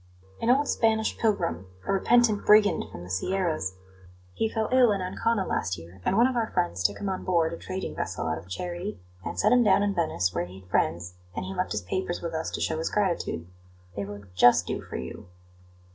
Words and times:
"An 0.41 0.49
old 0.49 0.67
Spanish 0.67 1.15
pilgrim 1.15 1.67
a 1.85 1.93
repentant 1.93 2.43
brigand 2.43 2.85
from 2.91 3.03
the 3.03 3.09
Sierras. 3.11 3.75
He 4.33 4.49
fell 4.49 4.67
ill 4.71 4.91
in 4.91 4.99
Ancona 4.99 5.45
last 5.45 5.77
year, 5.77 6.01
and 6.03 6.17
one 6.17 6.25
of 6.25 6.35
our 6.35 6.49
friends 6.49 6.83
took 6.83 6.97
him 6.97 7.07
on 7.07 7.23
board 7.23 7.53
a 7.53 7.57
trading 7.57 7.93
vessel 7.93 8.25
out 8.25 8.39
of 8.39 8.49
charity, 8.49 8.99
and 9.23 9.39
set 9.39 9.51
him 9.51 9.63
down 9.63 9.83
in 9.83 9.93
Venice, 9.93 10.33
where 10.33 10.45
he 10.45 10.61
had 10.61 10.69
friends, 10.71 11.13
and 11.35 11.45
he 11.45 11.53
left 11.53 11.71
his 11.73 11.83
papers 11.83 12.19
with 12.19 12.33
us 12.33 12.49
to 12.49 12.61
show 12.61 12.79
his 12.79 12.89
gratitude. 12.89 13.45
They 13.95 14.03
will 14.03 14.23
just 14.33 14.65
do 14.65 14.81
for 14.81 14.95
you." 14.97 15.27